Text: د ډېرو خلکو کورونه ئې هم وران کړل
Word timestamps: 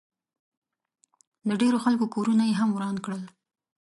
د 1.47 1.49
ډېرو 1.61 1.77
خلکو 1.85 2.05
کورونه 2.15 2.43
ئې 2.49 2.53
هم 2.59 2.69
وران 2.73 2.95
کړل 3.05 3.23